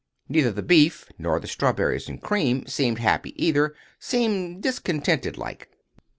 Neither 0.27 0.51
the 0.51 0.63
beef 0.63 1.11
nor 1.19 1.39
the 1.39 1.45
strawberries 1.45 2.09
and 2.09 2.19
cream 2.19 2.65
seemed 2.65 2.97
happy, 2.97 3.33
either—seemed 3.45 4.63
discontented 4.63 5.37
like. 5.37 5.69